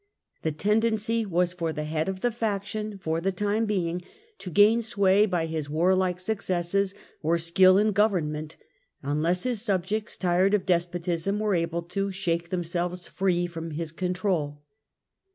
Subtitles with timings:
[0.41, 4.01] The tendency was for the head of the faction for the time being
[4.39, 8.57] to gain sway by his warlike successes or skill in government,
[9.03, 13.91] unless his subjects, tired of despotism, were able to shake them selves free from his
[13.91, 14.63] control.